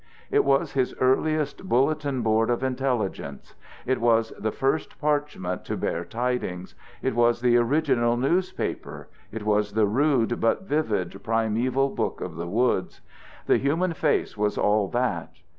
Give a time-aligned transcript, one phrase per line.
[0.31, 3.53] It was his earliest bulletin board of intelligence.
[3.85, 9.73] It was the first parchment to bear tidings; it was the original newspaper; it was
[9.73, 13.01] the rude, but vivid, primeval book of the woods.
[13.45, 15.33] The human face was all that.